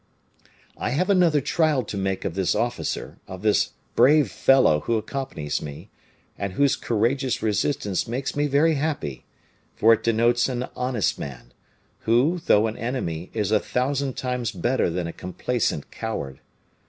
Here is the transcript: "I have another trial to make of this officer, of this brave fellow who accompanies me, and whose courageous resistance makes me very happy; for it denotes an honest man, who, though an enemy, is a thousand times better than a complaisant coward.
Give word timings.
"I 0.79 0.89
have 0.97 1.11
another 1.11 1.41
trial 1.41 1.83
to 1.83 1.95
make 1.95 2.25
of 2.25 2.33
this 2.33 2.55
officer, 2.55 3.19
of 3.27 3.43
this 3.43 3.73
brave 3.95 4.31
fellow 4.31 4.79
who 4.79 4.97
accompanies 4.97 5.61
me, 5.61 5.91
and 6.39 6.53
whose 6.53 6.75
courageous 6.75 7.43
resistance 7.43 8.07
makes 8.07 8.35
me 8.35 8.47
very 8.47 8.73
happy; 8.73 9.25
for 9.75 9.93
it 9.93 10.03
denotes 10.03 10.49
an 10.49 10.67
honest 10.75 11.19
man, 11.19 11.53
who, 11.99 12.39
though 12.47 12.65
an 12.65 12.77
enemy, 12.77 13.29
is 13.35 13.51
a 13.51 13.59
thousand 13.59 14.17
times 14.17 14.51
better 14.51 14.89
than 14.89 15.05
a 15.05 15.13
complaisant 15.13 15.91
coward. 15.91 16.39